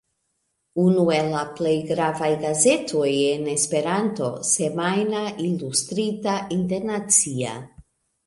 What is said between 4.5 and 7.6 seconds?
semajna, ilustrita, internacia.